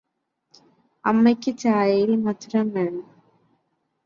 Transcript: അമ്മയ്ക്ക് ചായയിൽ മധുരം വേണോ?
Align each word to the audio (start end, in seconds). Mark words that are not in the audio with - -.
അമ്മയ്ക്ക് 1.05 1.51
ചായയിൽ 1.57 2.15
മധുരം 2.15 2.69
വേണോ? 2.73 3.03